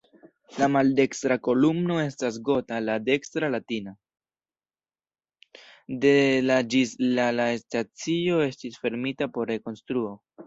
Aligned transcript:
De 0.53 0.67
la 0.67 0.79
ĝis 6.75 6.95
la 7.17 7.27
la 7.39 7.45
stacio 7.65 8.39
estis 8.47 8.81
fermita 8.85 9.29
por 9.37 9.49
rekonstruo. 9.55 10.15